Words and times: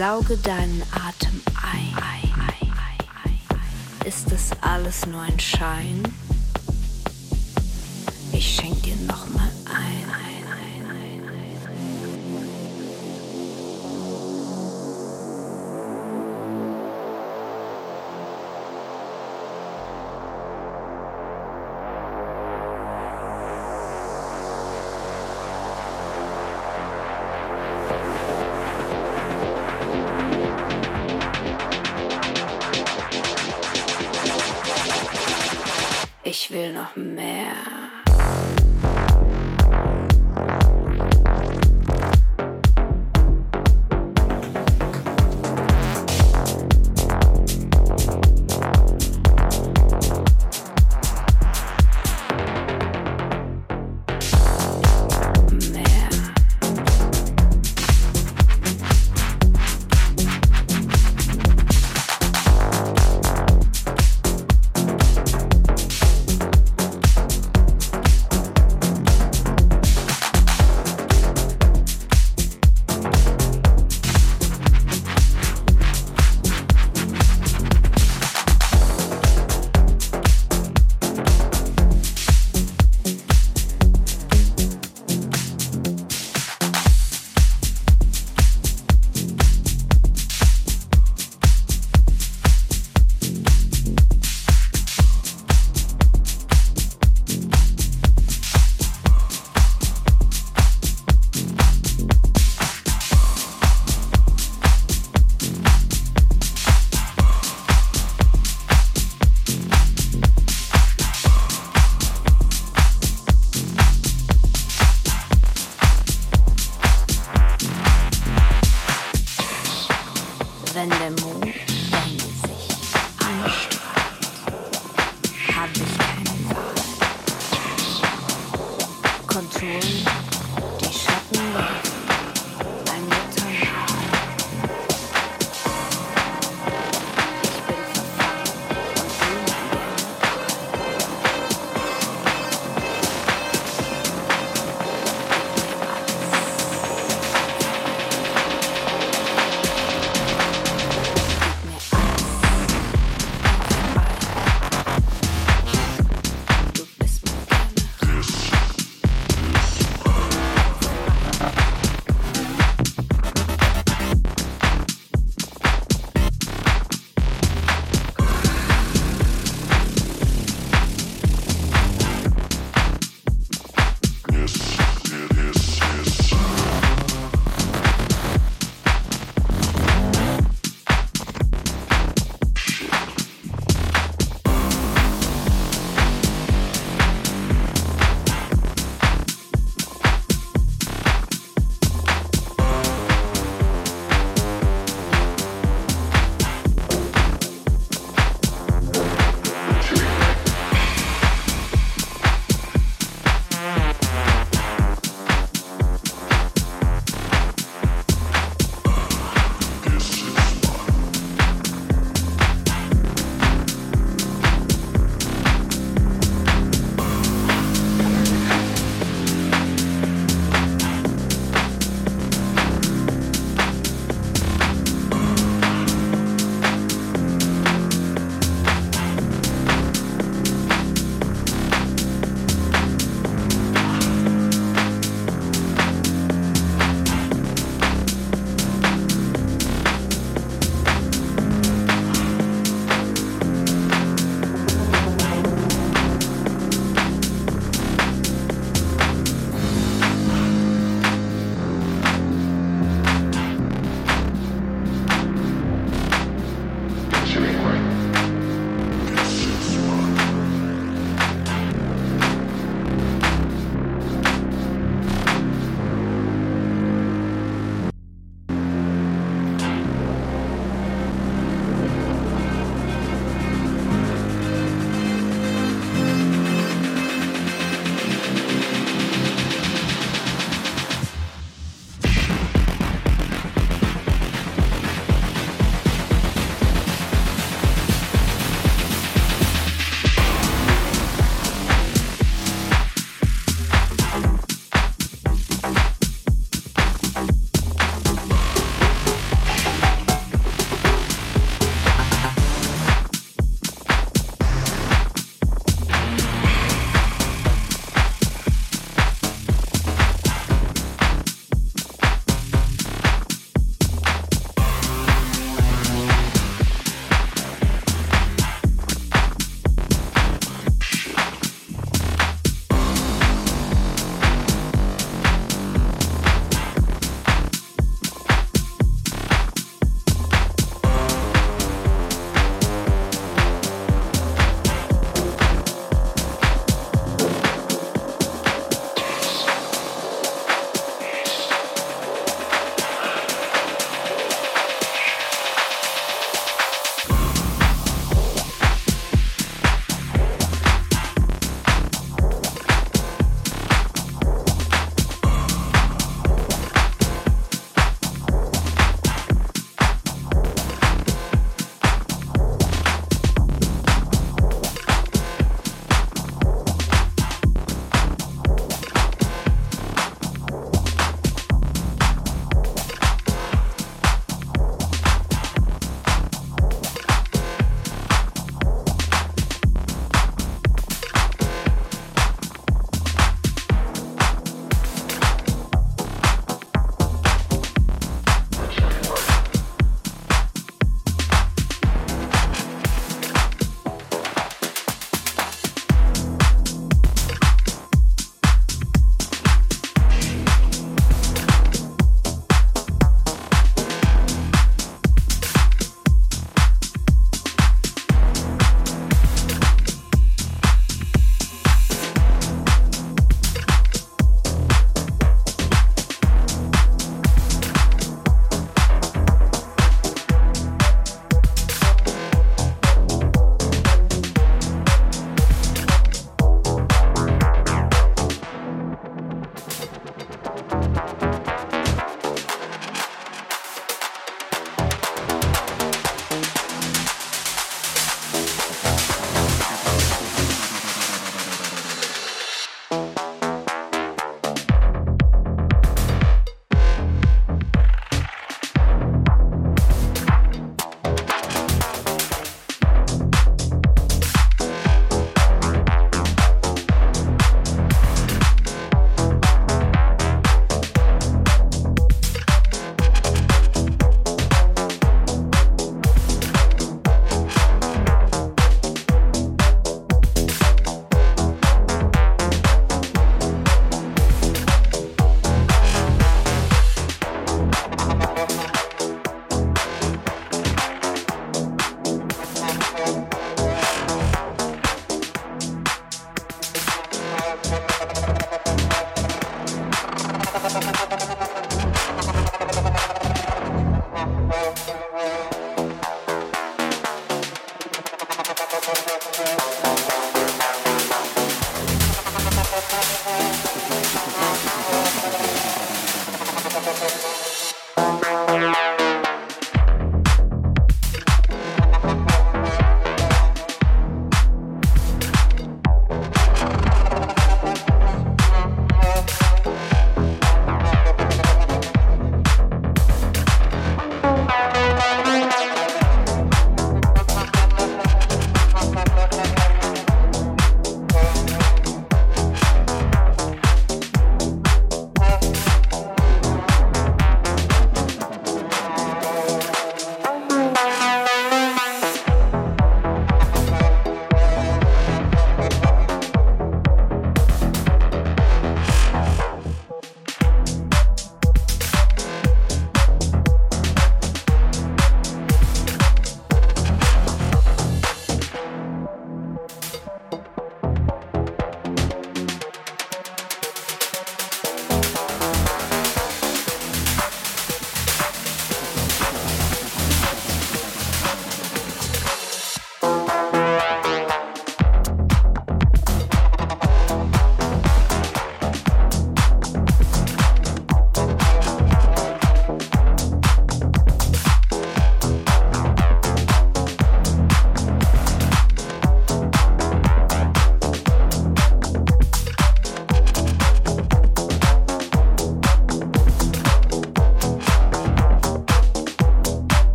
Sauge 0.00 0.38
deinen 0.38 0.82
Atem 0.92 1.42
ein. 1.62 1.94
Ist 4.06 4.32
es 4.32 4.50
alles 4.62 5.04
nur 5.04 5.20
ein 5.20 5.38
Schein? 5.38 5.99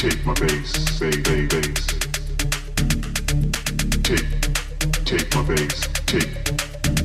Take 0.00 0.24
my 0.24 0.32
bass, 0.32 0.70
say 0.98 1.10
they 1.10 1.44
bass. 1.44 1.86
Take, 4.02 4.24
take 5.04 5.34
my 5.34 5.42
bass, 5.42 5.88
take, 6.06 6.32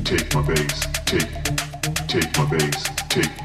take 0.02 0.34
my 0.34 0.40
bass, 0.40 0.86
take, 1.04 1.28
take 2.08 2.38
my 2.38 2.44
bass, 2.46 2.84
take, 3.10 3.36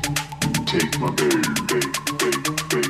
take 0.66 1.00
my 1.02 1.12
bass, 1.12 1.48
bass, 1.68 2.00
bass, 2.18 2.64
bass. 2.70 2.81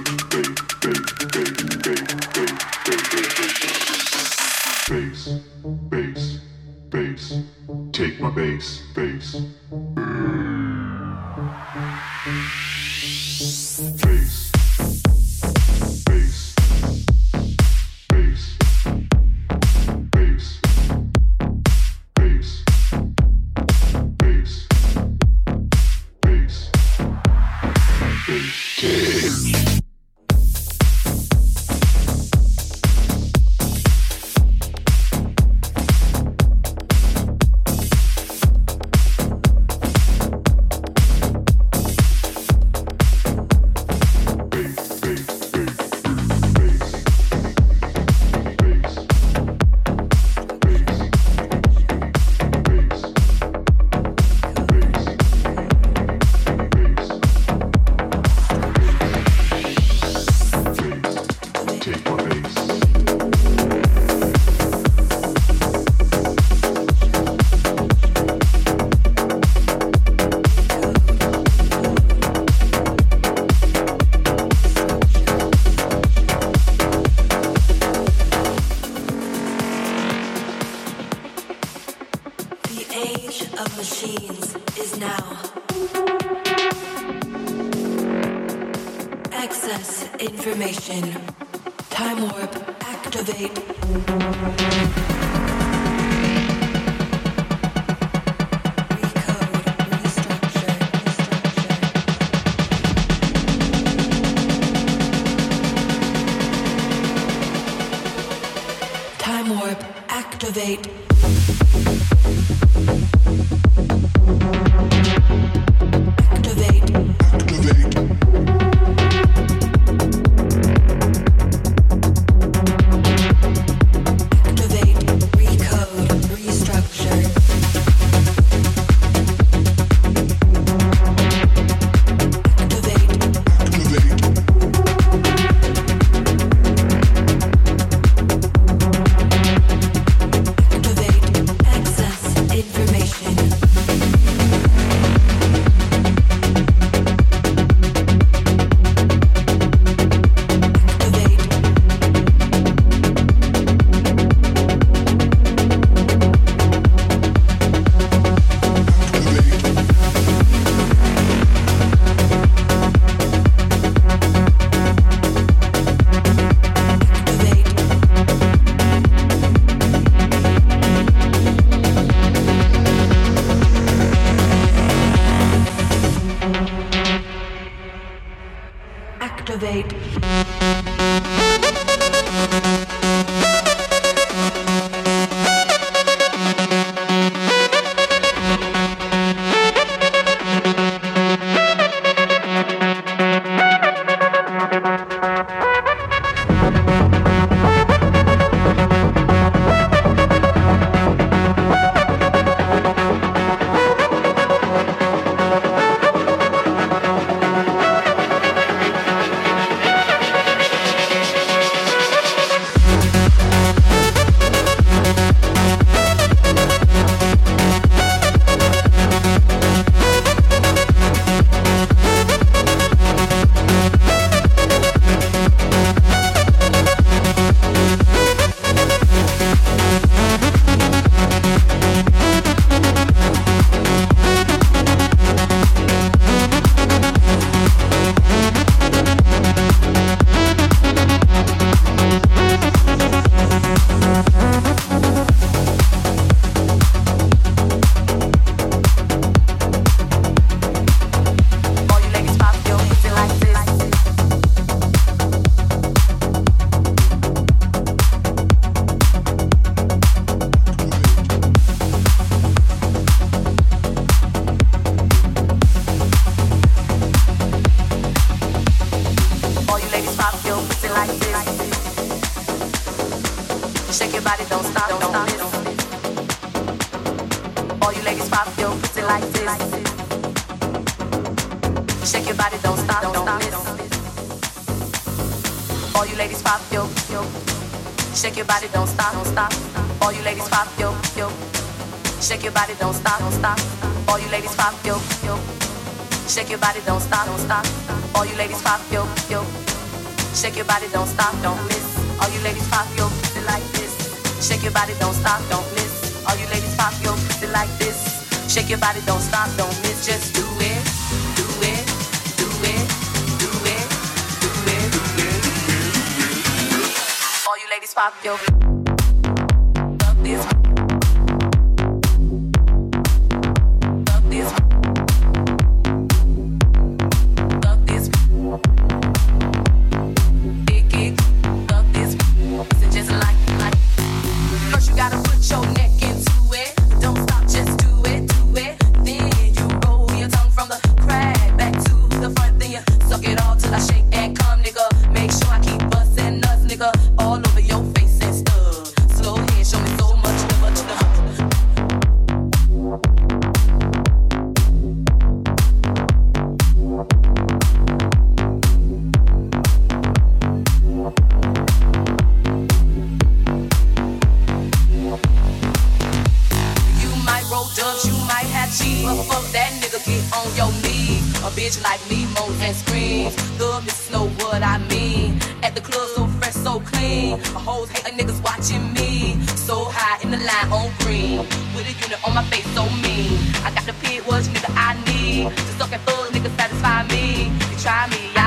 cheat, 368.72 369.04
but 369.04 369.22
fuck 369.28 369.44
that 369.52 369.72
nigga, 369.84 370.00
get 370.08 370.24
on 370.32 370.48
your 370.56 370.72
knees. 370.82 371.24
A 371.44 371.50
bitch 371.52 371.82
like 371.84 372.02
me 372.10 372.26
moans 372.36 372.60
and 372.62 372.76
screams. 372.76 373.36
The 373.58 373.68
is 373.88 374.12
know 374.12 374.28
what 374.42 374.64
I 374.64 374.78
mean. 374.88 375.40
At 375.64 375.76
the 375.76 375.82
club, 375.82 376.08
so 376.16 376.26
fresh, 376.40 376.54
so 376.54 376.80
clean. 376.80 377.34
A 377.34 377.60
hoes 377.60 377.90
hate 377.90 378.08
a 378.08 378.12
niggas 378.16 378.42
watching 378.44 378.94
me. 378.94 379.40
So 379.68 379.86
high 379.92 380.22
in 380.24 380.32
the 380.32 380.38
line 380.38 380.70
on 380.72 380.92
green. 381.00 381.40
With 381.76 381.92
a 381.92 381.94
unit 382.04 382.20
on 382.26 382.34
my 382.34 382.44
face, 382.46 382.68
so 382.74 382.84
mean. 383.04 383.38
I 383.66 383.72
got 383.76 383.86
the 383.86 383.94
pig, 384.02 384.24
was 384.26 384.48
nigga 384.48 384.72
I 384.76 384.96
need. 385.06 385.56
To 385.56 385.72
suck 385.78 385.92
and 385.92 386.02
fuck, 386.04 386.30
nigga, 386.32 386.50
satisfy 386.58 387.04
me. 387.14 387.52
You 387.70 387.78
try 387.84 388.08
me, 388.08 388.41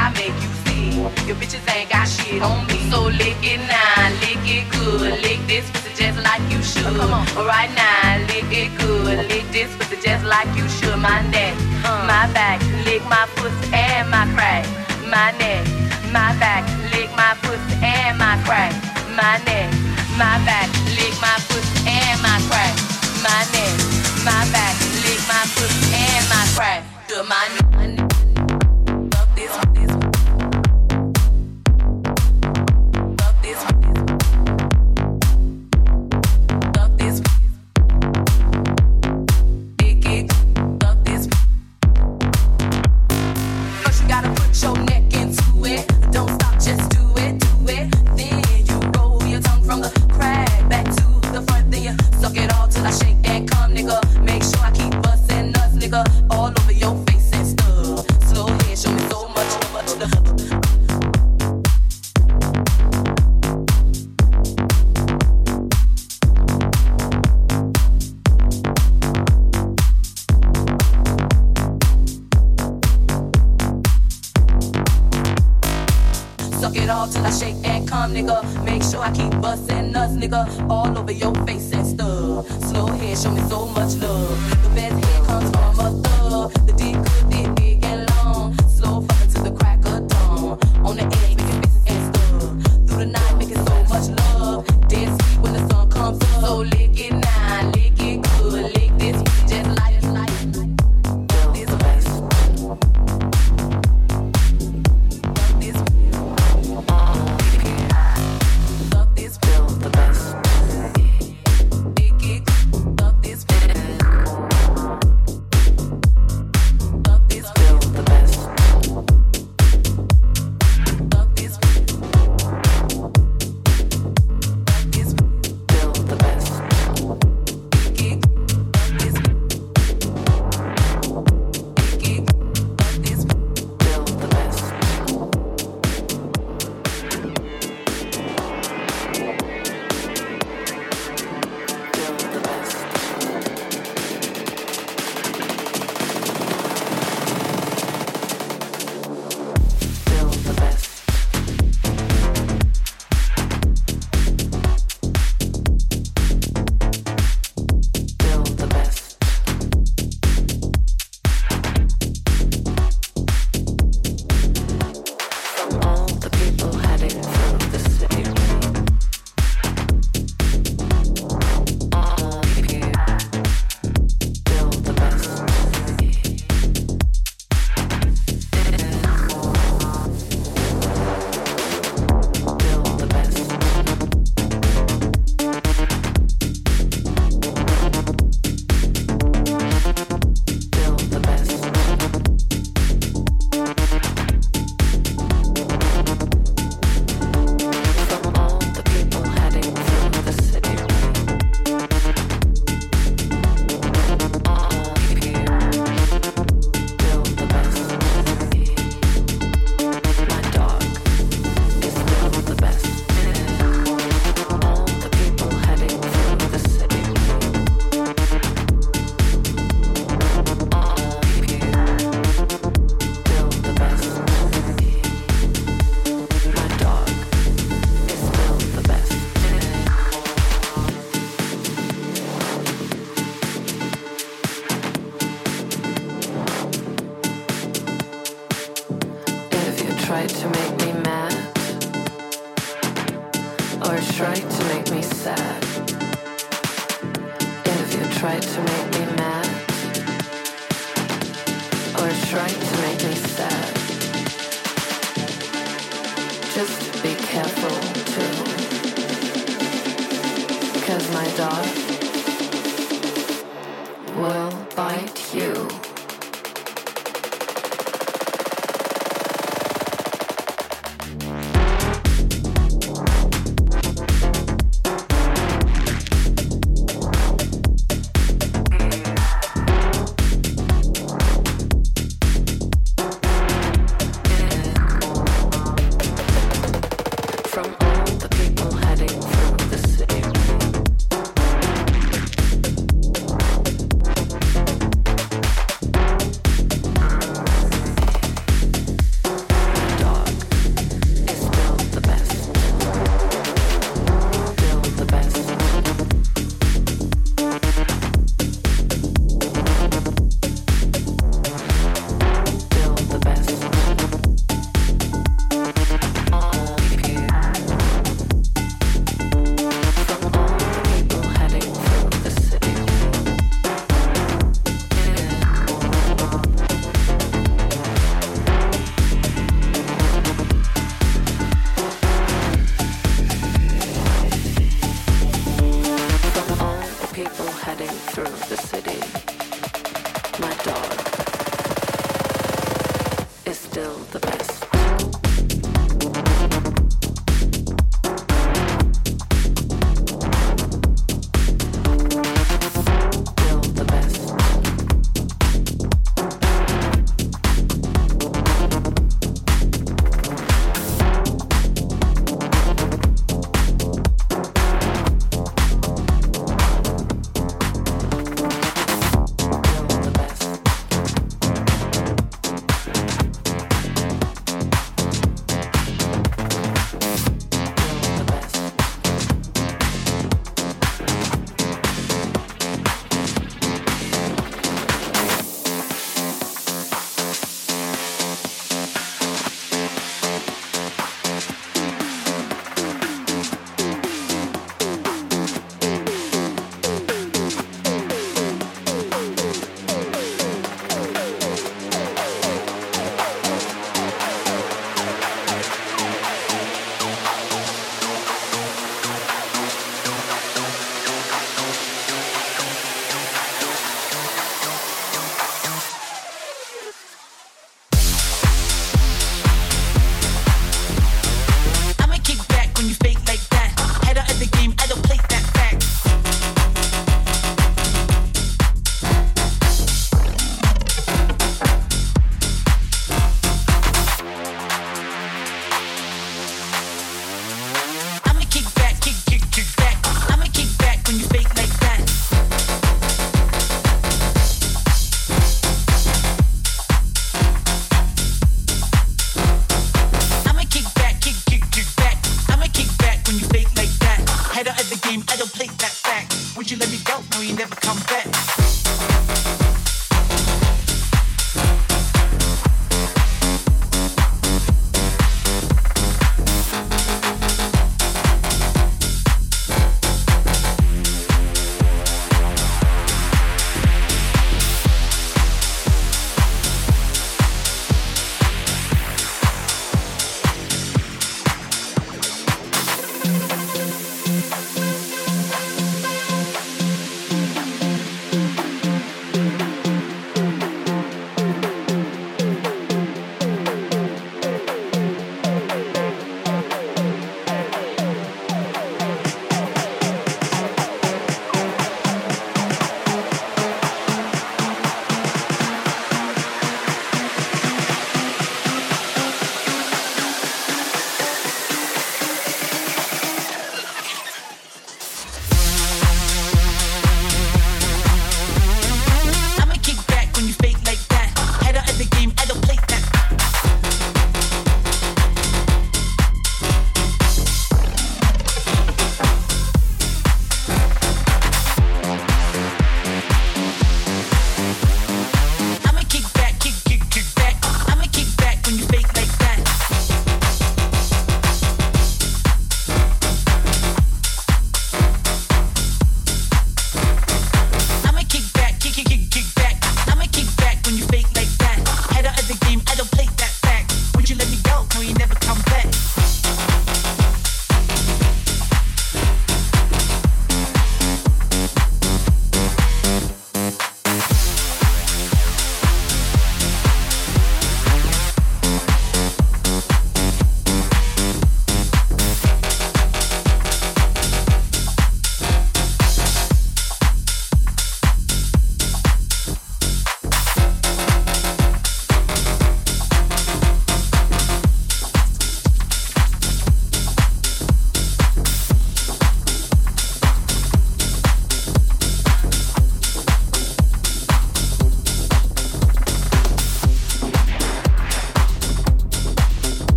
your 1.05 1.37
bitches 1.37 1.61
ain't 1.69 1.91
got 1.91 2.09
shit 2.09 2.41
on 2.41 2.67
me. 2.67 2.89
So 2.89 3.05
lick 3.05 3.37
it 3.45 3.61
now, 3.69 4.09
lick 4.25 4.41
it 4.49 4.65
good. 4.73 5.21
Lick 5.21 5.41
this 5.47 5.69
pussy 5.71 5.93
just 5.93 6.19
like 6.25 6.41
you 6.49 6.63
should. 6.63 6.87
Oh, 6.87 6.97
come 6.97 7.13
on. 7.13 7.47
Right 7.47 7.69
now, 7.77 8.25
lick 8.33 8.49
it 8.49 8.73
good. 8.81 9.29
Lick 9.29 9.45
this 9.53 9.69
pussy 9.77 10.01
just 10.01 10.25
like 10.25 10.49
you 10.57 10.67
should. 10.69 10.97
My 10.97 11.21
neck, 11.29 11.53
uh. 11.85 12.09
my 12.09 12.25
back, 12.33 12.65
lick 12.89 13.05
my 13.05 13.29
pussy 13.37 13.69
and 13.77 14.09
my 14.09 14.25
crack. 14.33 14.65
My 15.05 15.29
neck, 15.37 15.69
my 16.09 16.33
back, 16.41 16.65
lick 16.97 17.13
my 17.13 17.37
pussy 17.45 17.77
and 17.85 18.17
my 18.17 18.41
crack. 18.49 18.73
My 19.13 19.37
neck, 19.45 19.69
my 20.17 20.41
back, 20.49 20.73
lick 20.97 21.13
my 21.21 21.37
pussy 21.53 21.85
and 21.85 22.17
my 22.25 22.41
crack. 22.49 22.73
My 23.21 23.45
neck, 23.53 23.77
my 24.25 24.41
back, 24.57 24.73
lick 25.05 25.21
my 25.29 25.45
pussy 25.53 25.85
and 25.93 26.25
my 26.33 26.45
crack. 26.57 26.81
Do 27.09 27.21
my 27.29 27.45
neck. 27.53 27.65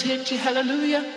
Hit 0.00 0.30
you, 0.30 0.38
hallelujah. 0.38 1.11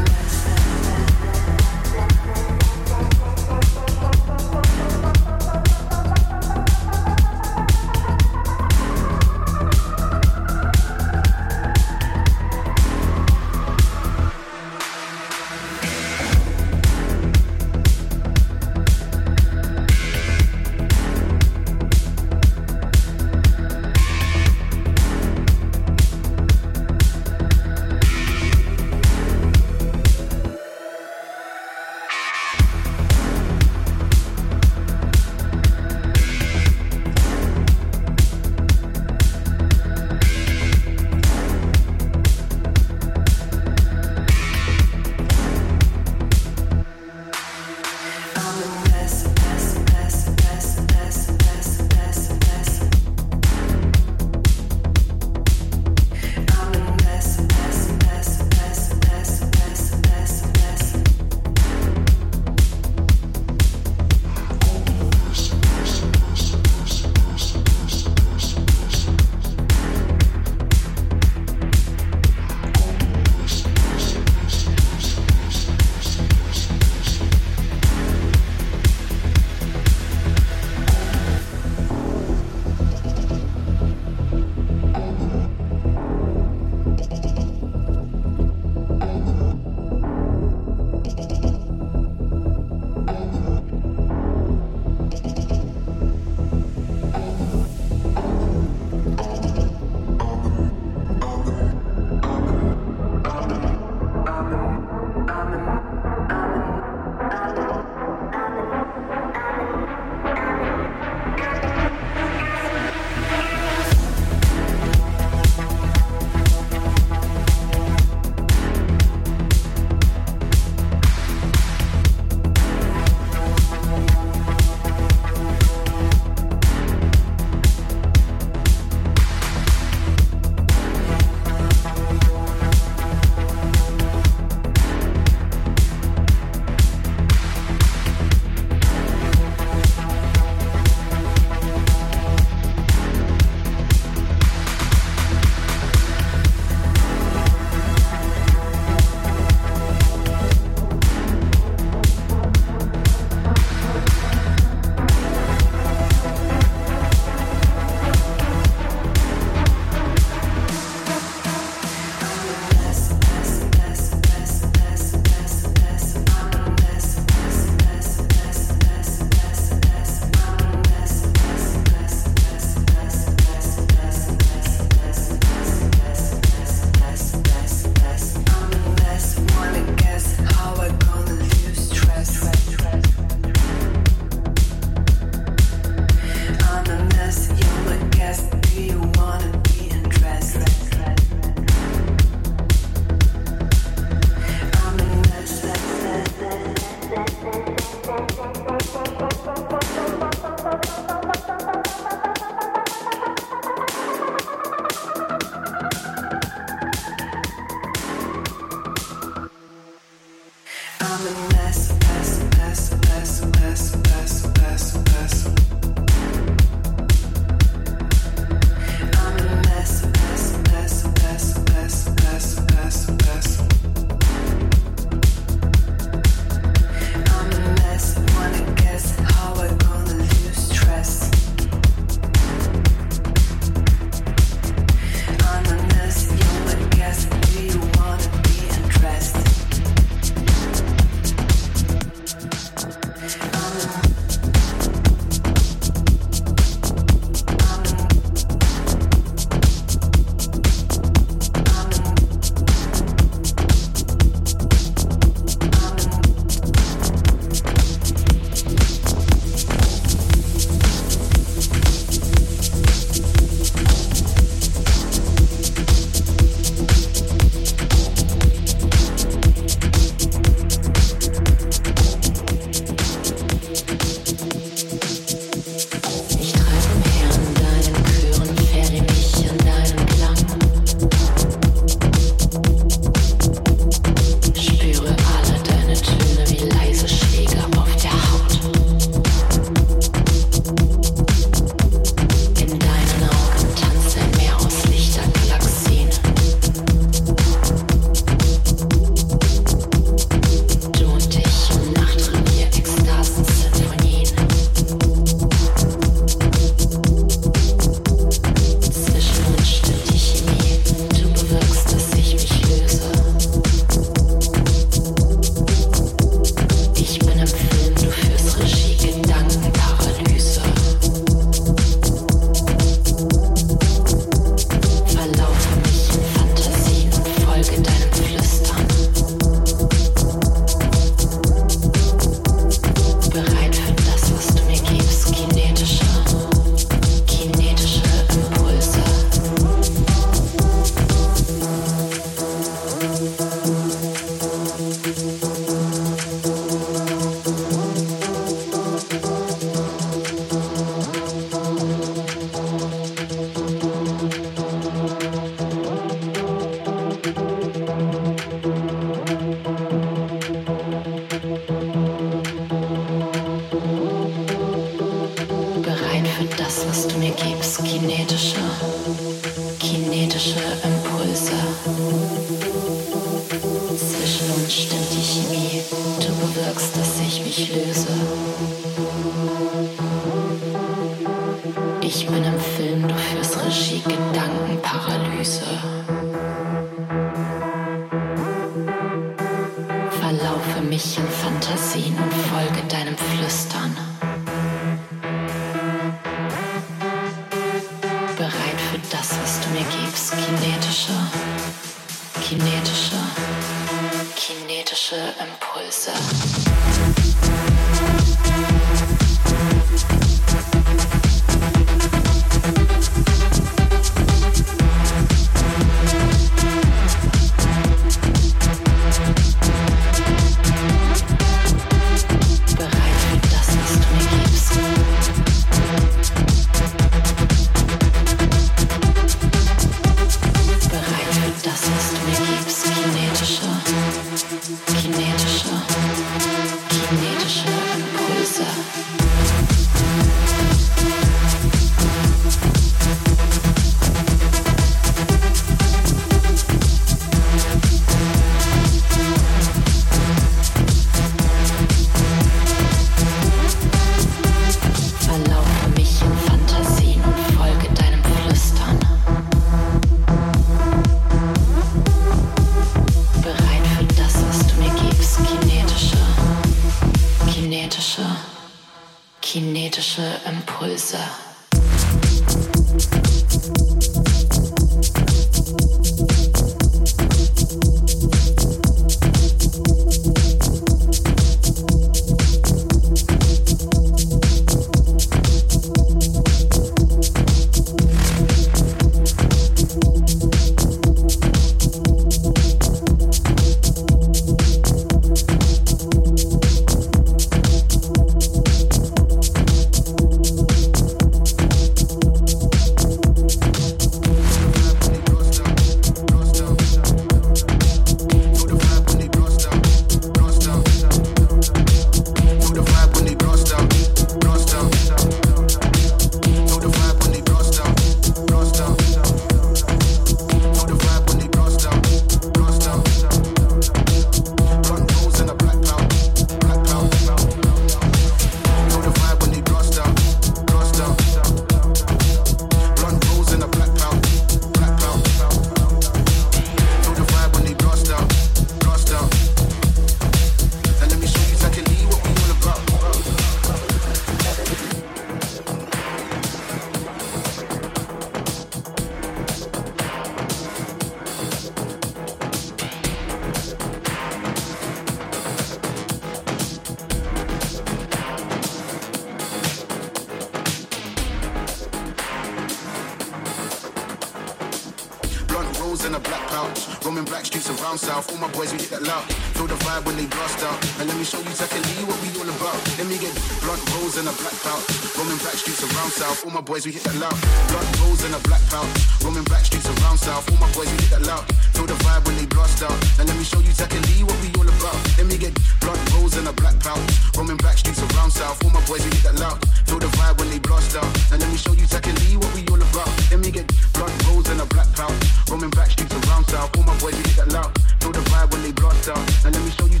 Boys, 568.62 568.72
we 568.72 568.78
hit 568.78 568.90
that 568.94 569.02
loud. 569.02 569.24
Feel 569.58 569.66
the 569.66 569.74
vibe 569.82 570.06
when 570.06 570.16
they 570.16 570.26
blast 570.26 570.62
out. 570.62 570.78
And 571.00 571.08
let 571.08 571.16
me 571.18 571.24
show 571.24 571.42
you 571.42 571.50
tacky 571.50 571.82
what 572.06 572.14
we 572.22 572.28
all 572.38 572.46
about. 572.46 572.78
Let 572.94 573.10
me 573.10 573.18
get 573.18 573.34
blood 573.64 573.80
rolls 573.90 574.14
in 574.20 574.26
a 574.28 574.34
black 574.38 574.54
pouch. 574.62 574.86
Roaming 575.18 575.40
back 575.42 575.56
streets 575.58 575.82
around 575.82 576.12
south. 576.14 576.44
All 576.44 576.52
my 576.54 576.60
boys, 576.60 576.86
we 576.86 576.92
hit 576.92 577.02
that 577.04 577.16
loud. 577.18 577.34
Blunt 577.68 577.88
rolls 578.00 578.22
in 578.22 578.30
a 578.30 578.40
black 578.46 578.62
pouch. 578.70 578.86
Roaming 579.24 579.44
black 579.50 579.64
streets 579.66 579.88
around 579.88 580.18
south. 580.18 580.46
All 580.46 580.58
my 580.62 580.70
boys, 580.72 580.86
we 580.92 580.96
hit 581.02 581.10
that 581.10 581.26
loud. 581.26 581.42
Feel 581.74 581.86
the 581.90 581.98
vibe 582.06 582.22
when 582.26 582.36
they 582.38 582.46
blast 582.46 582.82
out. 582.86 582.94
And 583.18 583.26
let 583.26 583.36
me 583.36 583.44
show 583.44 583.58
you 583.58 583.72
technically 583.74 584.22
what 584.22 584.38
we 584.38 584.48
all 584.54 584.68
about. 584.68 584.98
Let 585.18 585.26
me 585.26 585.36
get 585.36 585.52
blood 585.82 585.98
rolls 586.14 586.38
in 586.38 586.46
a 586.46 586.54
black 586.54 586.78
pouch. 586.78 587.02
Roaming 587.34 587.58
back 587.58 587.82
streets 587.82 588.02
around 588.14 588.30
south. 588.30 588.62
All 588.62 588.70
my 588.70 588.82
boys, 588.86 589.02
we 589.02 589.10
hit 589.10 589.26
that 589.26 589.42
loud. 589.42 589.58
Feel 589.90 589.98
the 589.98 590.10
vibe 590.20 590.38
when 590.38 590.48
they 590.54 590.62
blast 590.62 590.94
out. 590.94 591.08
And 591.34 591.42
let 591.42 591.50
me 591.50 591.58
show 591.58 591.74
you 591.74 591.86
technically 591.90 592.38
what 592.38 592.50
we 592.54 592.62
all 592.70 592.78
about. 592.78 593.10
Let 593.34 593.40
me 593.42 593.50
get 593.50 593.66
blood 593.94 594.12
rolls 594.30 594.46
in 594.50 594.60
a 594.60 594.66
black 594.70 594.86
pouch. 594.94 595.18
Roaming 595.50 595.74
back 595.74 595.91
streets 595.92 596.14
around 596.26 596.44
south. 596.48 596.76
All 596.76 596.84
my 596.84 596.98
boys, 596.98 597.14
hit 597.14 597.36
that 597.36 597.52
loud. 597.52 597.70
Feel 598.00 598.12
the 598.12 598.20
vibe 598.30 598.50
when 598.52 598.62
they 598.62 598.72
blast 598.72 599.08
out. 599.08 599.22
And 599.44 599.54
let 599.54 599.62
me 599.64 599.70
show 599.70 599.86
you 599.86 600.00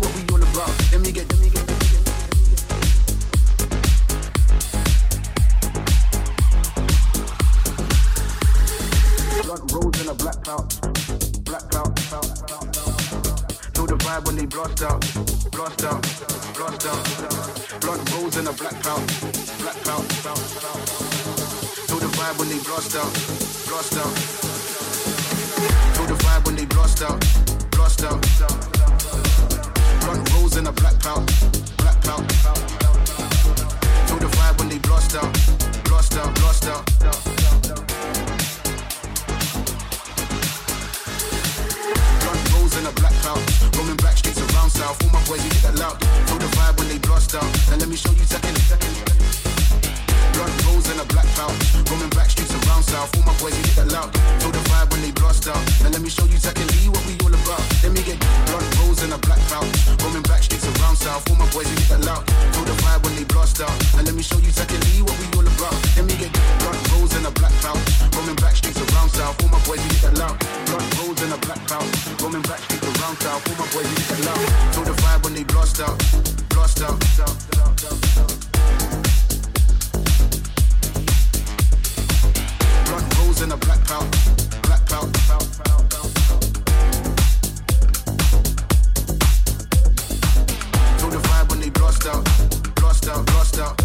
what 0.00 0.12
we 0.14 0.22
all 0.32 0.42
about. 0.42 0.72
Let 0.92 1.00
me 1.00 1.12
get, 1.12 1.28
let 1.32 1.40
me 1.40 1.50
get. 1.50 1.80
vibe 14.10 14.26
when 14.26 14.36
they 14.36 14.46
blast 14.46 14.82
out, 14.82 15.00
blast 15.52 15.84
out, 15.84 16.02
blast 16.54 16.86
out. 16.86 17.80
Blunt 17.80 18.12
rolls 18.12 18.36
in 18.36 18.46
a 18.46 18.52
black 18.52 18.82
pouch, 18.82 19.20
black 19.60 19.76
pouch. 19.84 20.10
Feel 21.86 21.98
the 21.98 22.10
vibe 22.16 22.38
when 22.38 22.48
they 22.48 22.58
blast 22.64 22.96
out, 22.96 23.12
blast 23.68 23.96
out. 23.96 24.59
The 26.10 26.16
vibe 26.16 26.44
when 26.44 26.56
they 26.56 26.66
blast 26.66 27.02
out, 27.02 27.20
blast 27.70 28.02
out. 28.02 28.20
Blunt 30.00 30.32
rolls 30.34 30.56
in 30.56 30.66
a 30.66 30.72
black 30.72 30.98
pouch, 30.98 31.30
black 31.76 32.02
pouch. 32.02 32.32
Feel 34.08 34.18
the 34.18 34.26
vibe 34.26 34.58
when 34.58 34.68
they 34.70 34.78
blast 34.78 35.14
out, 35.14 35.32
blast 35.84 36.16
out, 36.16 36.34
blast 36.34 36.66
out. 36.66 36.84
in 42.78 42.86
a 42.86 42.92
black 42.92 43.12
cloud. 43.22 43.76
Roaming 43.76 43.96
back 43.96 44.16
streets 44.16 44.40
around 44.40 44.70
south. 44.70 45.00
All 45.04 45.10
my 45.10 45.24
boys, 45.26 45.42
we 45.44 45.48
hit 45.48 45.62
that 45.62 45.76
loud. 45.76 46.02
Feel 46.26 46.38
the 46.38 46.46
vibe 46.56 46.78
when 46.78 46.88
they 46.88 46.98
blast 46.98 47.36
out. 47.36 47.42
Now 47.70 47.76
let 47.76 47.88
me 47.88 47.94
show 47.94 48.10
you 48.10 48.24
second. 48.24 49.49
Blood 50.40 50.64
rolls 50.64 50.88
in 50.88 50.96
a 50.96 51.04
black 51.12 51.28
cloud. 51.36 51.52
Roaming 51.92 52.08
back 52.16 52.32
streets 52.32 52.56
around 52.64 52.80
south. 52.80 53.12
All 53.12 53.28
my 53.28 53.36
boys, 53.36 53.52
we 53.52 53.60
hit 53.60 53.76
that 53.76 53.92
loud. 53.92 54.08
Feel 54.40 54.48
the 54.48 54.64
vibe 54.72 54.88
when 54.88 55.04
they 55.04 55.12
blast 55.12 55.44
out. 55.44 55.60
Now 55.84 55.92
let 55.92 56.00
me 56.00 56.08
show 56.08 56.24
you 56.24 56.40
secondly 56.40 56.88
what 56.88 57.04
we 57.04 57.12
all 57.20 57.28
about. 57.28 57.60
Let 57.84 57.92
me 57.92 58.00
get 58.00 58.16
blood 58.48 58.64
rolls 58.80 59.04
in 59.04 59.12
a 59.12 59.20
black 59.20 59.36
cloud. 59.52 59.68
Roaming 60.00 60.24
back 60.24 60.40
streets 60.40 60.64
around 60.64 60.96
south. 60.96 61.28
All 61.28 61.36
my 61.36 61.44
boys, 61.52 61.68
we 61.68 61.76
hit 61.76 61.92
that 61.92 62.08
loud. 62.08 62.24
Feel 62.56 62.64
the 62.64 62.72
vibe 62.80 63.04
when 63.04 63.14
they 63.20 63.28
blast 63.28 63.60
out. 63.60 63.68
Now 63.92 64.00
let 64.00 64.16
me 64.16 64.24
show 64.24 64.40
you 64.40 64.48
secondly 64.48 65.04
what 65.04 65.12
we 65.20 65.28
all 65.36 65.44
about. 65.44 65.76
Let 66.00 66.08
me 66.08 66.16
get 66.16 66.32
blood 66.32 66.80
rolls 66.88 67.12
in 67.12 67.28
a 67.28 67.32
black 67.36 67.52
cloud. 67.60 67.76
Roaming 68.16 68.40
back 68.40 68.56
streets 68.56 68.80
around 68.80 69.12
south. 69.12 69.36
All 69.44 69.52
my 69.52 69.60
boys, 69.68 69.84
we 69.84 69.92
hit 69.92 70.08
that 70.08 70.16
loud. 70.16 70.40
Blood 70.72 70.88
rolls 71.04 71.20
in 71.20 71.36
a 71.36 71.38
black 71.44 71.60
cloud. 71.68 71.84
Roaming 72.16 72.40
back 72.48 72.64
streets 72.64 72.88
around 72.88 73.20
south. 73.20 73.44
All 73.44 73.56
my 73.60 73.68
boys, 73.76 73.84
we 73.84 73.92
hit 73.92 74.08
that 74.08 74.24
loud. 74.24 74.40
Feel 74.72 74.88
the 74.88 74.96
vibe 75.04 75.20
when 75.20 75.36
they 75.36 75.44
blast 75.44 75.84
out. 75.84 76.00
Blast 76.48 76.80
out. 76.80 76.96
Holes 83.40 83.52
in 83.52 83.52
a 83.52 83.56
black 83.56 83.88
belt, 83.88 84.04
black 84.64 84.86
belt. 84.90 85.16
Feel 90.98 91.10
the 91.10 91.18
vibe 91.24 91.48
when 91.48 91.60
they 91.60 91.70
blast 91.70 92.06
out, 92.06 92.24
blast 92.76 93.08
out, 93.08 93.24
blast 93.26 93.58
out. 93.58 93.80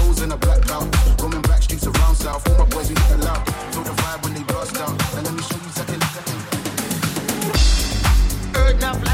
Rolls 0.00 0.22
in 0.22 0.32
a 0.32 0.36
black 0.38 0.66
belt, 0.66 0.88
roaming 1.22 1.42
back 1.42 1.62
streets 1.62 1.86
around 1.86 2.16
south. 2.16 2.48
All 2.50 2.58
my 2.58 2.70
boys 2.70 2.88
we 2.88 2.96
get 2.96 3.20
loud. 3.20 3.46
Feel 3.72 3.84
the 3.84 3.90
vibe 3.90 4.24
when 4.24 4.34
they 4.34 4.42
blast 4.42 4.76
out, 4.78 4.90
and 5.14 5.24
let 5.24 5.34
me 5.34 5.42
show 5.42 5.54
you 5.54 5.70
second. 5.70 6.02
Earth 8.56 8.80
now. 8.80 8.98
black. 8.98 9.13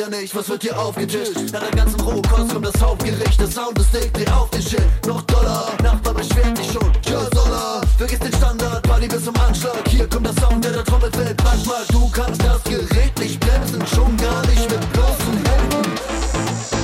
Ja 0.00 0.08
nicht, 0.08 0.34
was 0.34 0.48
wird 0.48 0.62
hier 0.62 0.78
aufgetischt? 0.78 1.52
Nach 1.52 1.60
der 1.60 1.70
ganzen 1.72 2.00
Rohkost 2.00 2.52
kommt 2.52 2.66
das 2.66 2.80
Hauptgericht, 2.80 3.38
der 3.38 3.48
Sound 3.48 3.78
ist 3.78 3.92
dick, 3.92 4.12
dreh 4.14 4.26
auf 4.32 4.48
den 4.50 4.62
Shit. 4.62 4.82
Noch 5.06 5.20
Dollar, 5.22 5.72
Nachbar 5.82 6.14
beschwert 6.14 6.56
dich 6.56 6.72
schon, 6.72 6.90
ja 7.06 7.22
Dollar. 7.30 7.82
Vergiss 7.98 8.18
den 8.18 8.32
Standard, 8.32 8.82
Party 8.82 9.08
bis 9.08 9.24
zum 9.24 9.36
Anschlag. 9.36 9.86
Hier 9.88 10.08
kommt 10.08 10.26
der 10.26 10.34
Sound, 10.42 10.64
der 10.64 10.72
der 10.72 10.84
Trommel 10.84 11.10
fällt. 11.12 11.42
Manchmal, 11.44 11.82
du 11.92 12.08
kannst 12.10 12.42
das 12.42 12.64
Gerät 12.64 13.18
nicht 13.18 13.40
bremsen, 13.40 13.86
schon 13.94 14.16
gar 14.16 14.40
nicht 14.46 14.70
mit 14.70 14.92
bloßen 14.92 15.36
Händen. 15.36 16.79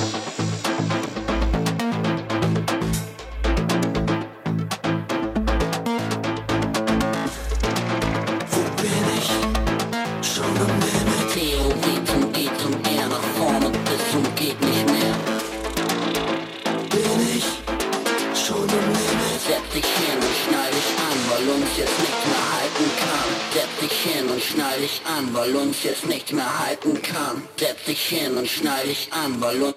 Jetzt 25.87 26.07
nicht 26.07 26.33
mehr 26.33 26.59
halten 26.59 27.01
kann. 27.03 27.43
Setz 27.59 27.85
dich 27.85 28.07
hin 28.07 28.37
und 28.37 28.49
schnall 28.49 28.85
dich 28.85 29.09
an, 29.13 29.41
weil 29.41 29.75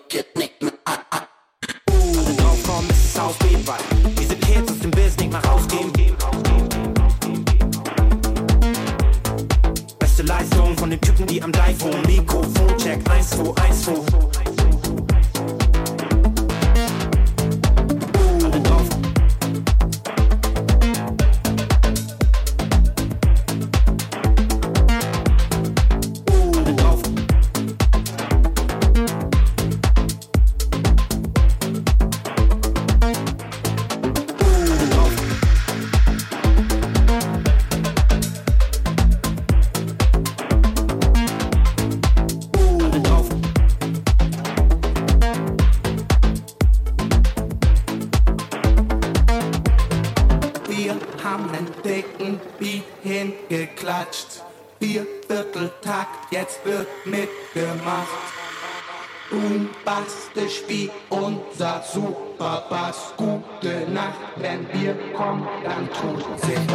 wir 65.40 65.88
kommen, 65.94 66.69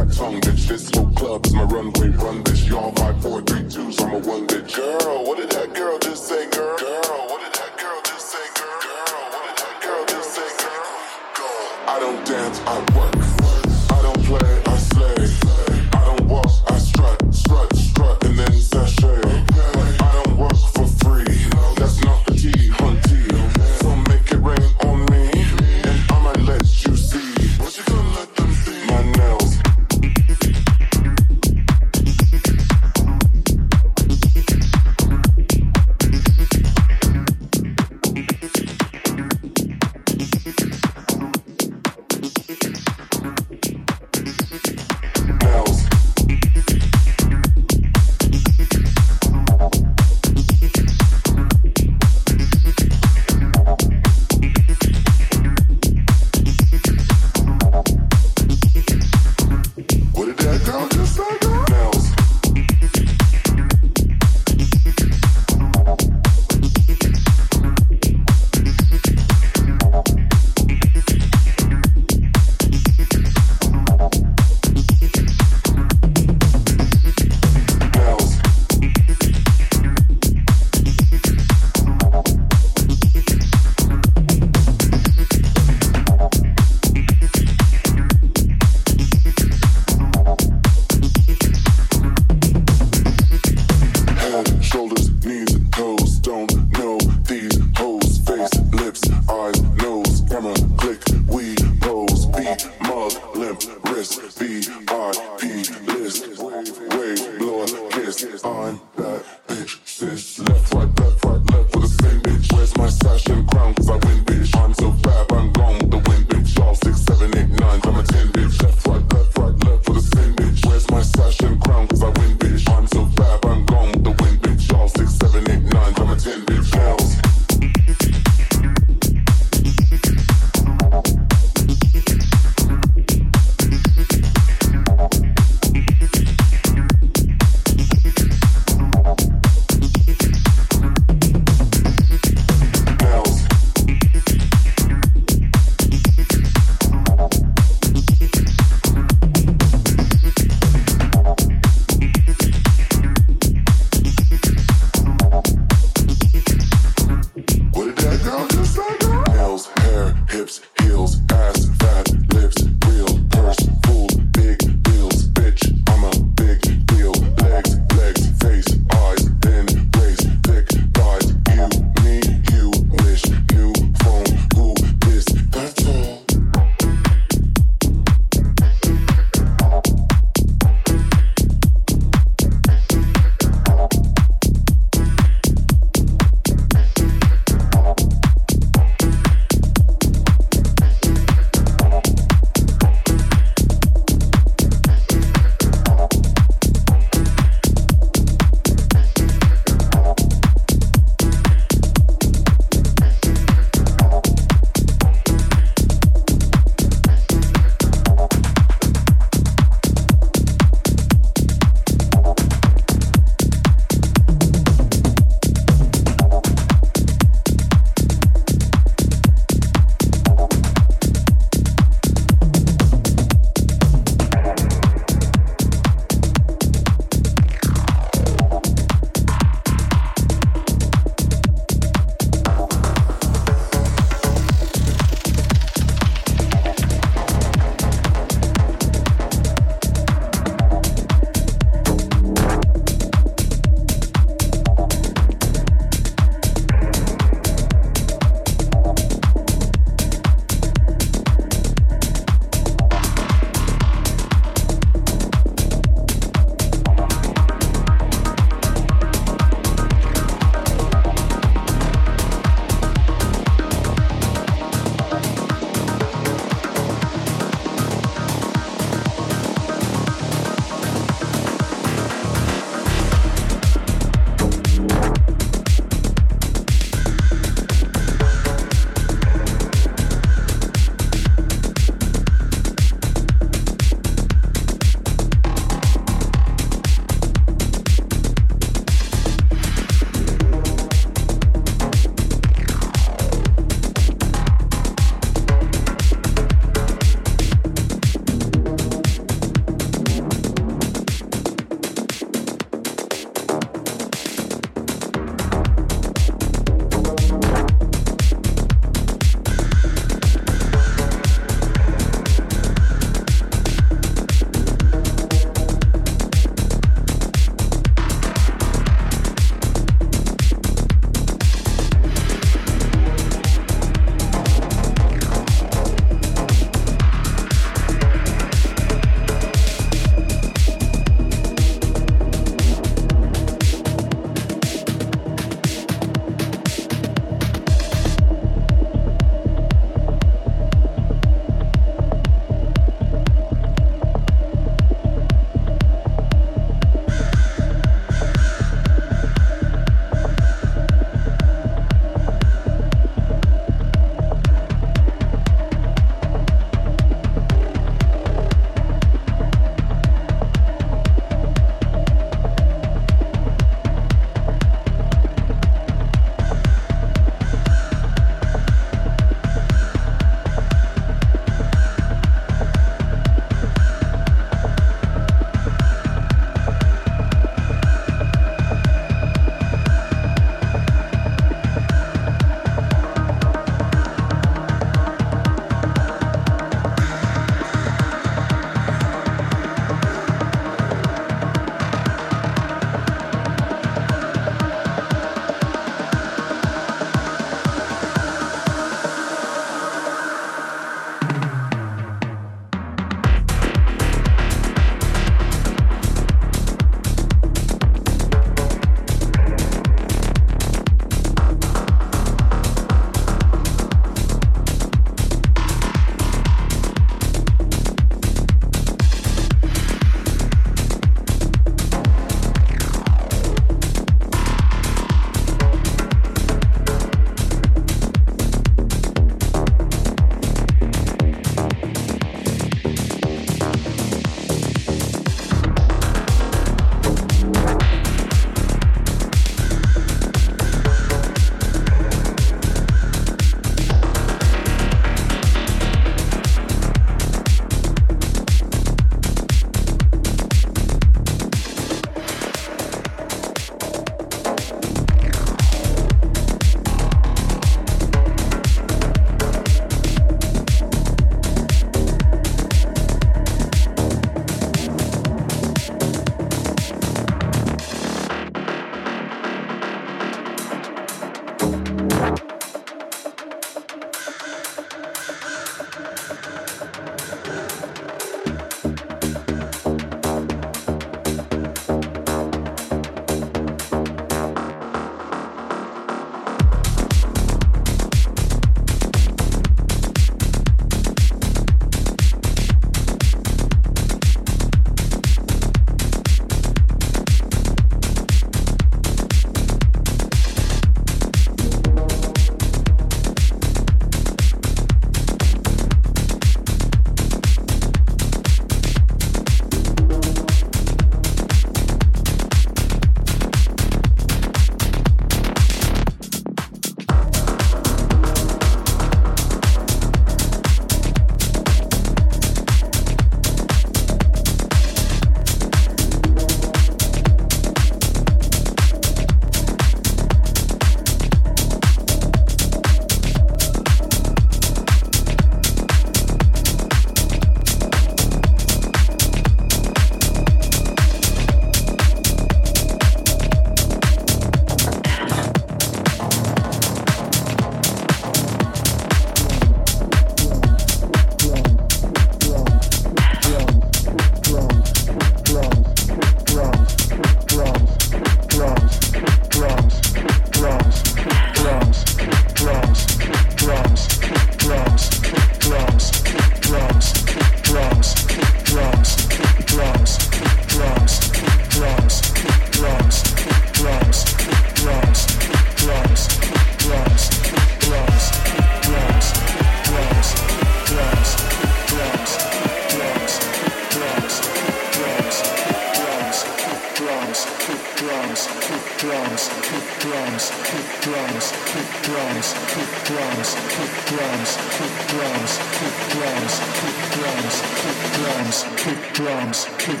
drums, 590.04 590.50
kick 590.64 591.00
drums, 591.00 591.50
kick 591.64 591.88
drums, 592.02 592.52
kick 592.68 592.90
drums, 593.08 593.54
kick 593.72 593.92
drums, 594.04 594.56
kick 594.76 594.94
drums, 595.08 595.58
kick 595.72 595.96
drums, 596.12 596.60
kick 596.76 596.98
drums, 597.14 597.62
kick 597.80 598.00
drums, 598.12 598.64
kick 598.76 599.14
drums, 599.14 599.66
kick 599.78 600.00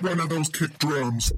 one 0.00 0.18
of 0.18 0.28
those 0.28 0.48
kick 0.48 0.76
drums. 0.78 1.32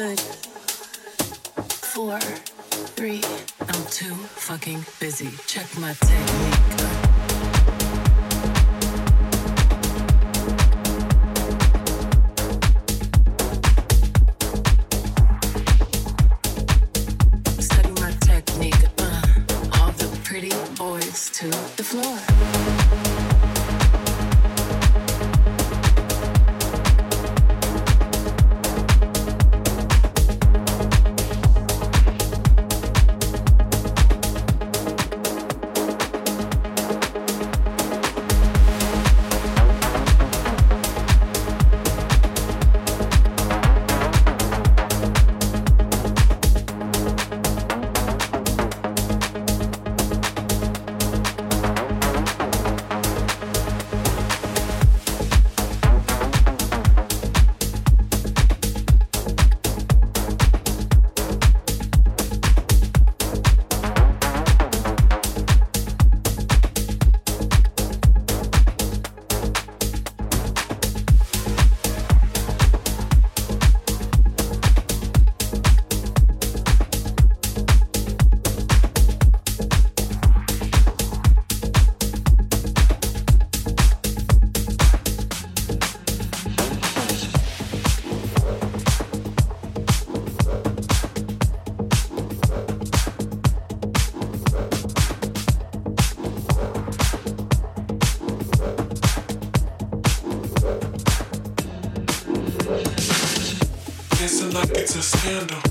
good. 0.00 0.20
Four, 1.92 2.18
three, 2.96 3.22
I'm 3.60 3.84
too 3.90 4.14
fucking 4.14 4.86
busy. 4.98 5.30
Check 5.46 5.66
my 5.78 5.92
technique. 5.92 7.09
It's 104.80 104.96
a 104.96 105.02
scandal. 105.02 105.69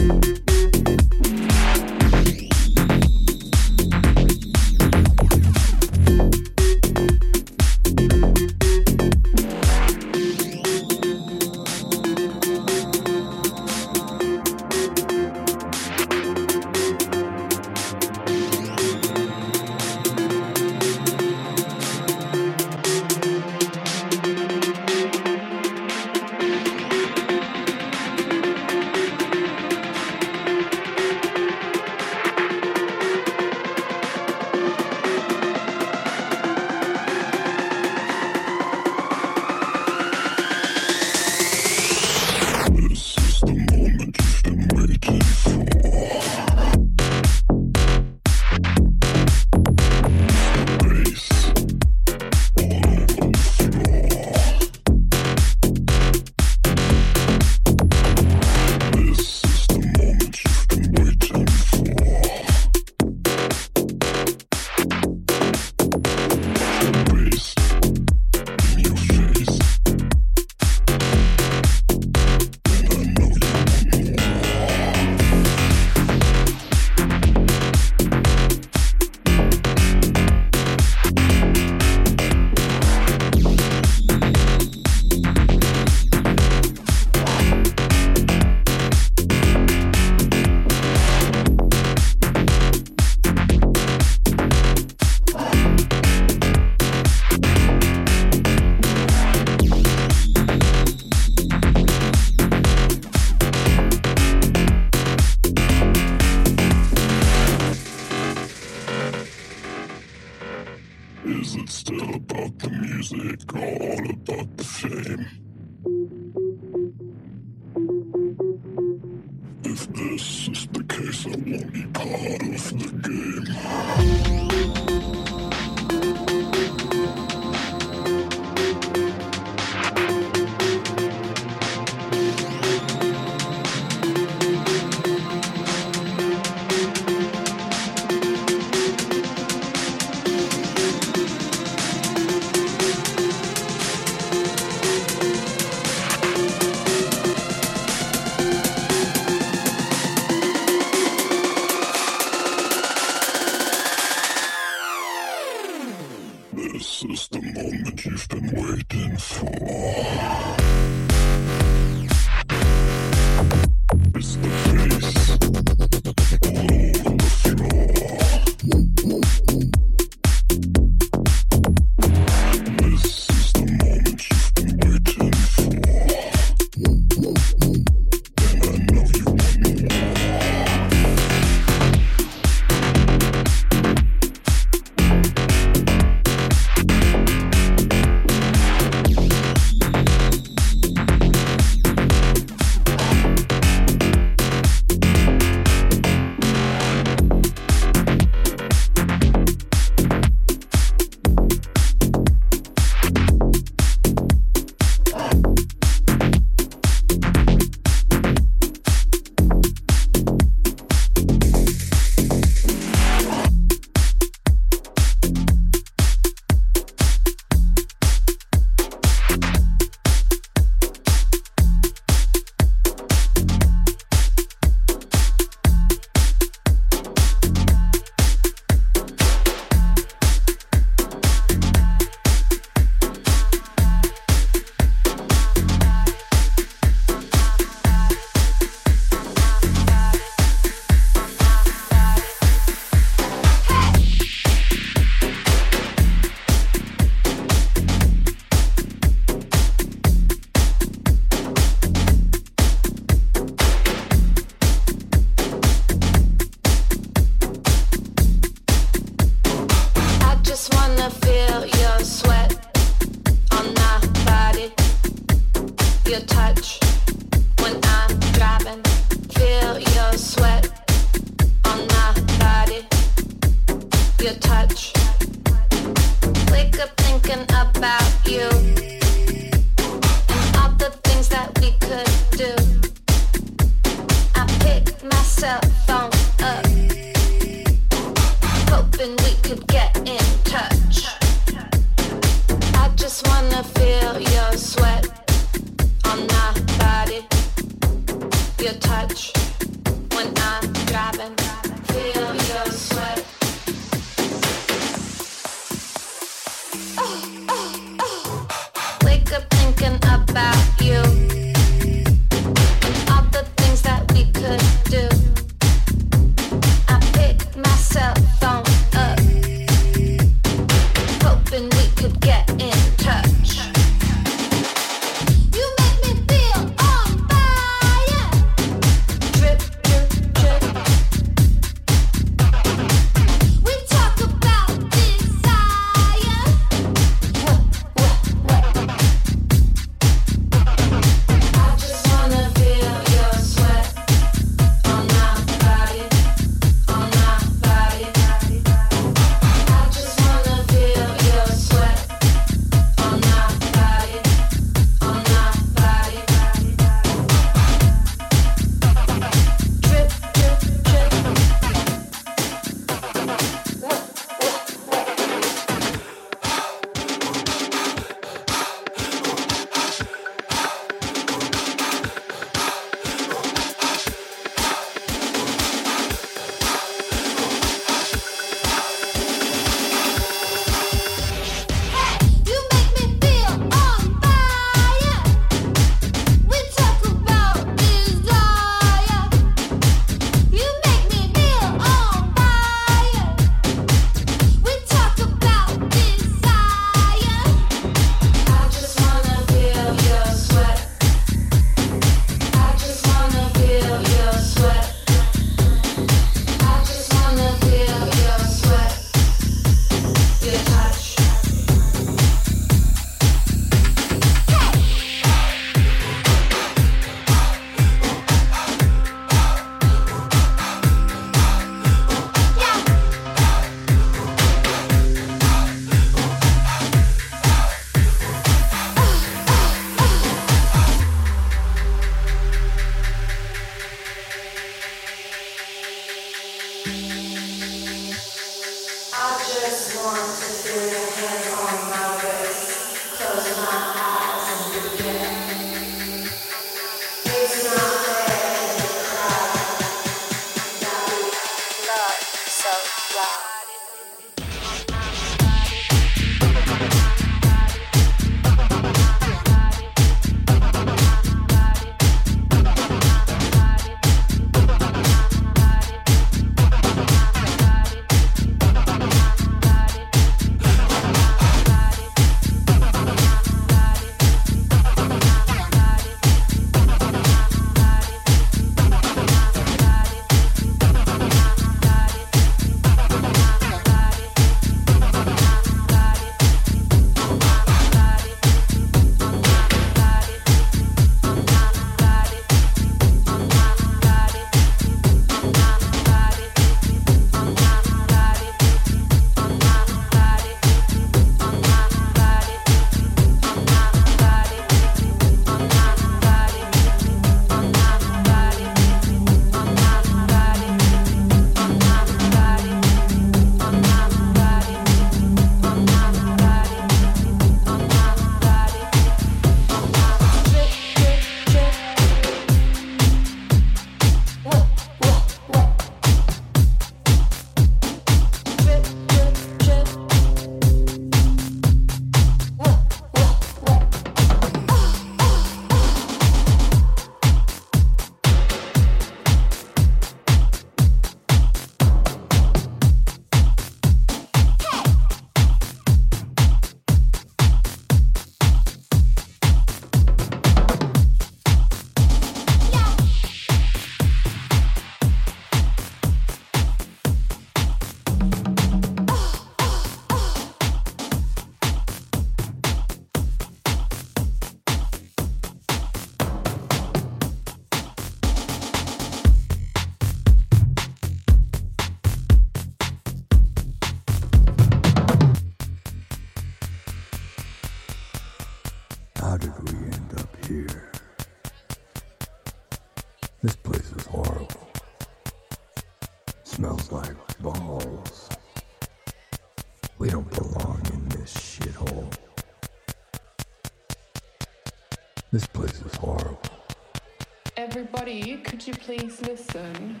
Everybody, 598.10 598.42
could 598.42 598.66
you 598.66 598.72
please 598.72 599.22
listen? 599.22 600.00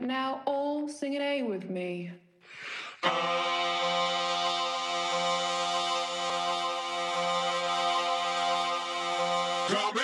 Now 0.00 0.40
all 0.46 0.88
sing 0.88 1.16
an 1.16 1.22
A 1.22 1.42
with 1.42 1.68
me. 1.68 2.12
Come 9.68 9.98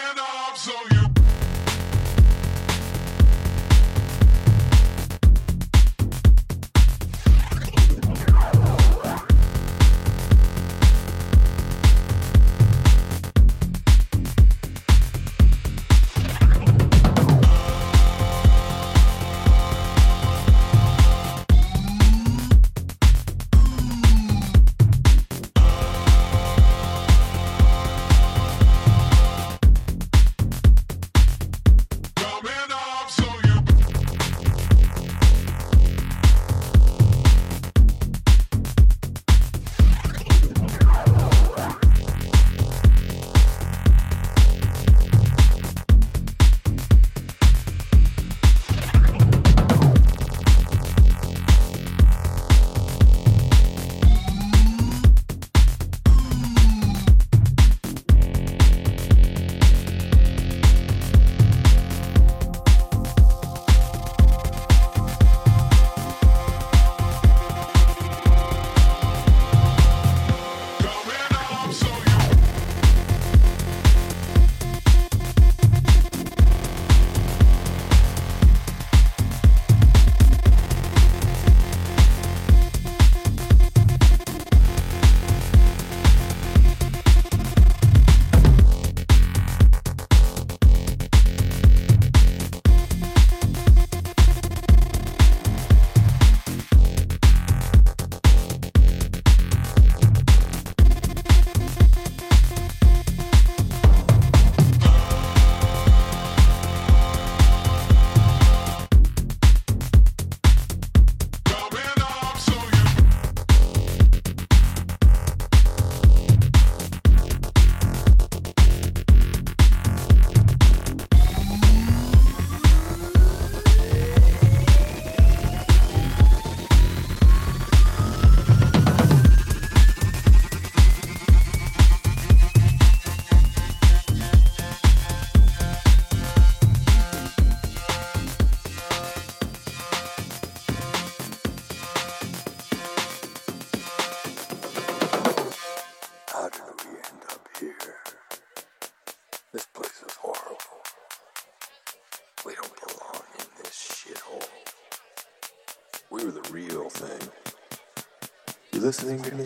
listening 158.92 159.22
to 159.22 159.34
me. 159.36 159.41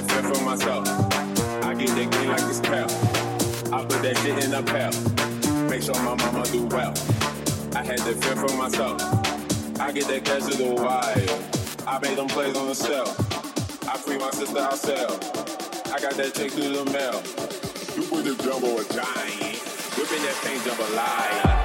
to 0.00 0.14
fend 0.14 0.36
for 0.36 0.44
myself. 0.44 0.86
I 1.64 1.74
get 1.74 1.88
that 1.88 2.10
green 2.10 2.28
like 2.28 2.42
it's 2.42 2.60
pal. 2.60 2.86
I 3.74 3.84
put 3.84 4.02
that 4.02 4.16
shit 4.18 4.44
in 4.44 4.54
a 4.54 4.62
pal. 4.62 4.92
Make 5.68 5.82
sure 5.82 5.94
my 6.02 6.14
mama 6.14 6.44
do 6.46 6.66
well. 6.66 6.94
I 7.74 7.82
had 7.84 7.98
to 7.98 8.14
fend 8.14 8.38
for 8.38 8.56
myself. 8.56 9.00
I 9.80 9.90
get 9.92 10.06
that 10.08 10.24
cash 10.24 10.44
to 10.50 10.56
the 10.56 10.74
wire. 10.74 11.84
I 11.86 11.98
made 12.00 12.16
them 12.16 12.28
plays 12.28 12.56
on 12.56 12.68
the 12.68 12.74
cell. 12.74 13.08
I 13.88 13.98
free 13.98 14.18
my 14.18 14.30
sister 14.30 14.62
herself. 14.62 15.92
I 15.92 16.00
got 16.00 16.12
that 16.14 16.34
check 16.34 16.50
through 16.52 16.72
the 16.72 16.84
mail. 16.92 17.18
You 17.96 18.08
put 18.08 18.24
the 18.24 18.40
jumbo 18.42 18.78
a 18.78 18.84
giant. 18.92 19.58
Whipping 19.96 20.22
that 20.22 20.40
paint 20.44 20.64
jump 20.64 20.78
a 20.78 20.94
liar. 20.94 21.57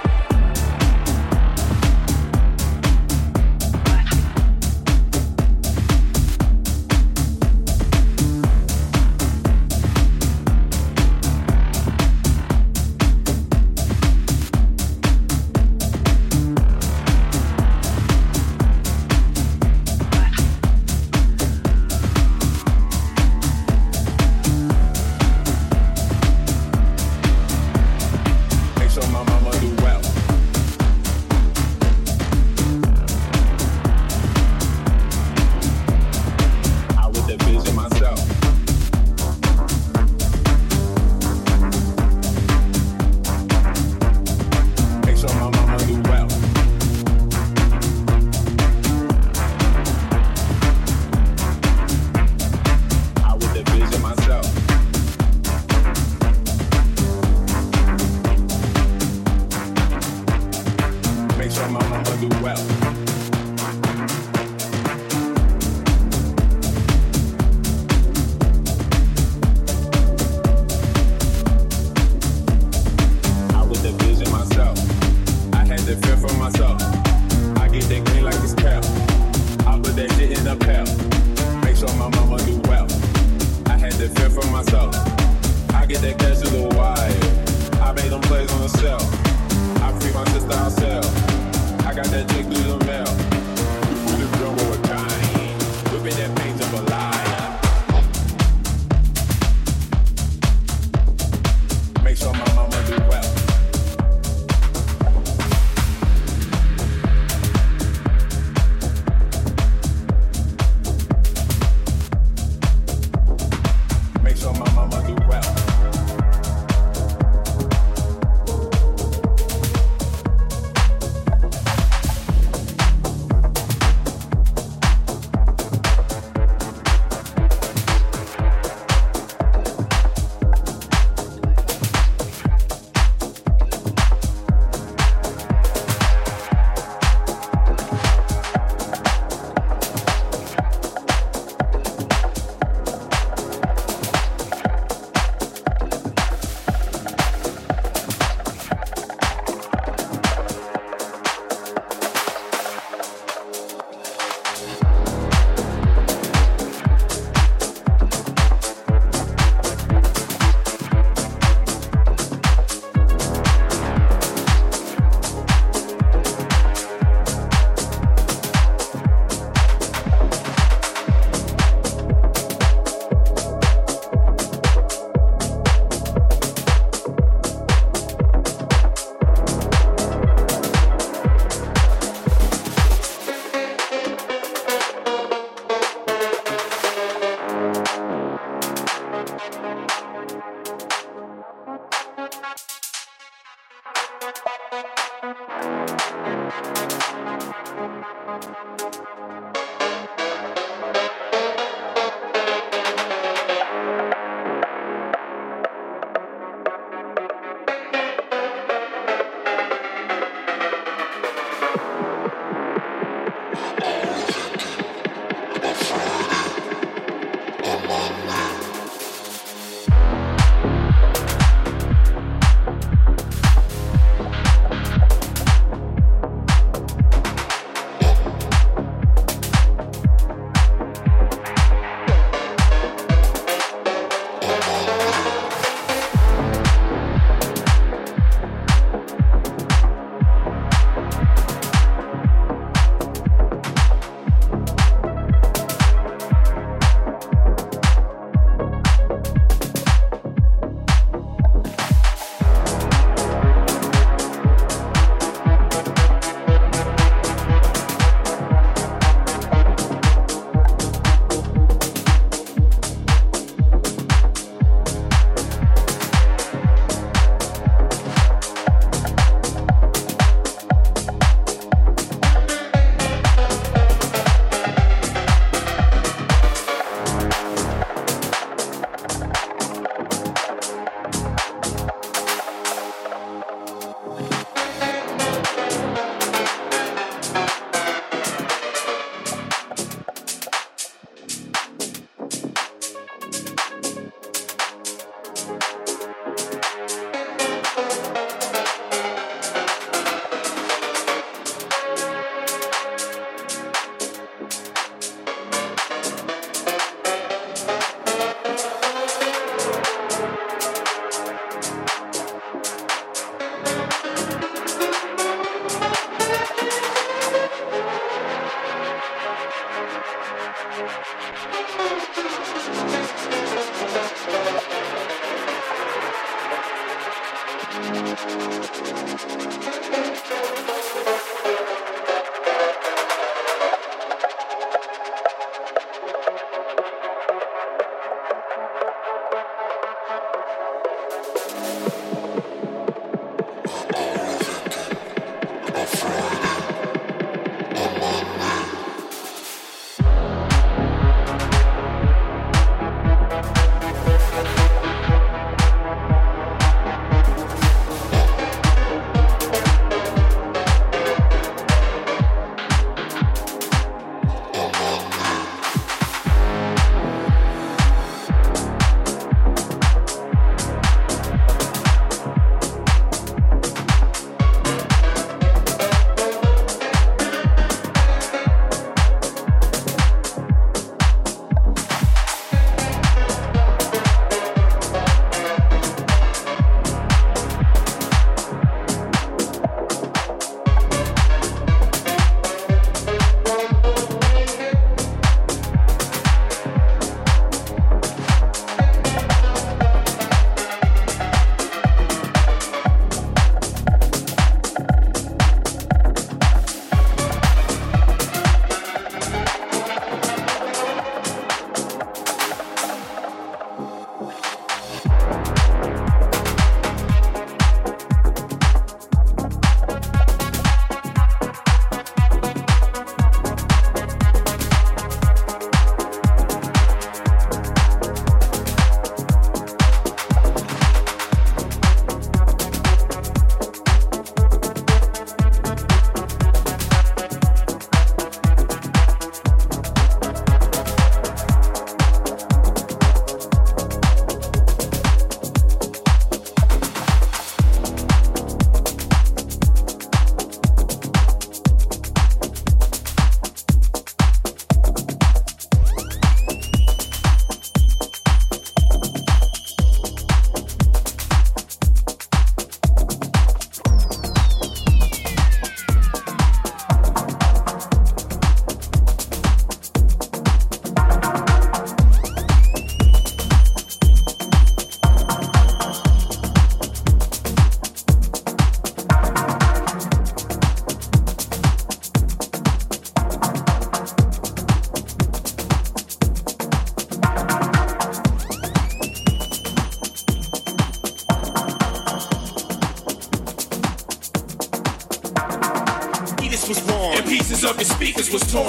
Was 498.33 498.41
torn. 498.51 498.62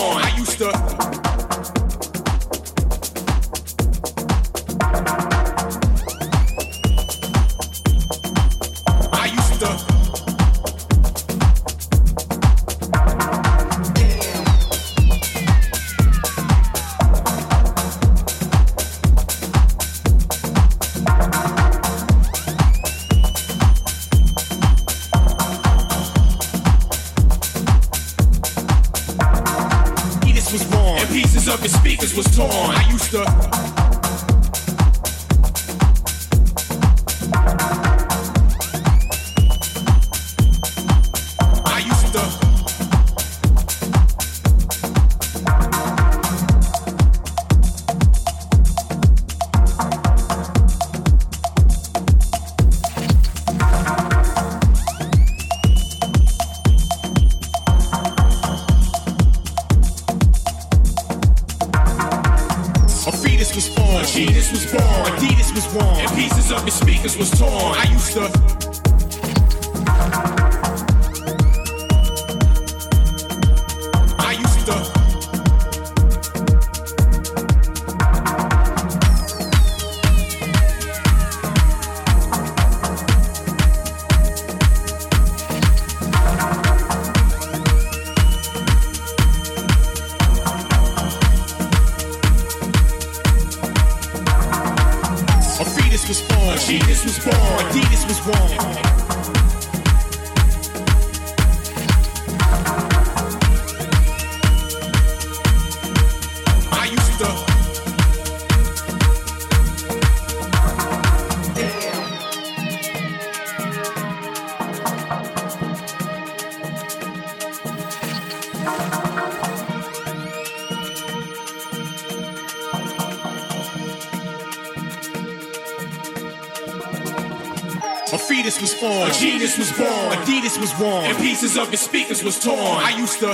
Formed. 129.63 130.13
A 130.13 130.27
genius 130.27 130.59
was 130.59 130.73
born. 130.75 131.05
Adidas 131.05 131.05
was 131.05 131.05
worn. 131.05 131.05
And 131.05 131.19
pieces 131.19 131.57
of 131.57 131.71
your 131.71 131.79
speakers 131.79 132.23
was 132.25 132.39
torn. 132.39 132.59
I 132.59 132.97
used 132.97 133.19
to. 133.21 133.31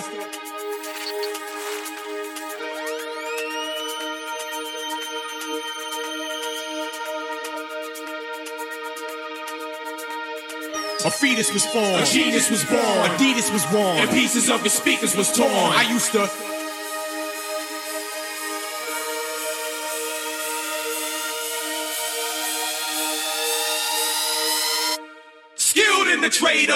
A 11.03 11.11
fetus 11.11 11.53
was 11.55 11.65
formed. 11.67 12.03
A 12.03 12.05
genius 12.05 12.51
was 12.51 12.65
born. 12.65 12.81
Adidas 12.81 13.53
was 13.53 13.65
worn. 13.73 13.97
And 13.99 14.11
pieces 14.11 14.51
of 14.51 14.61
your 14.61 14.71
speakers 14.71 15.17
was 15.17 15.33
torn. 15.33 15.49
I 15.49 15.87
used 15.91 16.13
to. 16.13 16.50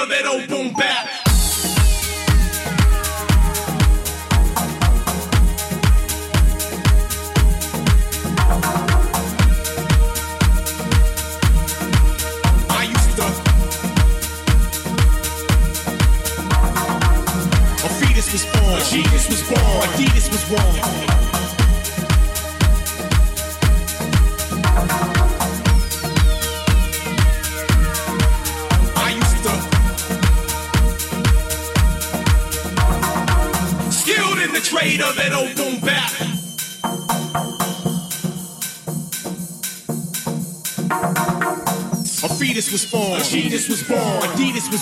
In 0.03 0.09
the 0.09 0.15
trade 0.15 0.25
of 0.25 0.25
that 0.25 0.27
old 0.27 0.49
boom 0.49 0.73
bap. 0.75 1.14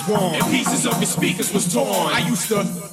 Was. 0.09 0.35
And 0.35 0.45
pieces 0.45 0.87
of 0.87 0.95
your 0.95 1.07
speakers 1.07 1.53
was 1.53 1.73
torn. 1.73 1.89
I 1.89 2.27
used 2.29 2.49
to. 2.49 2.92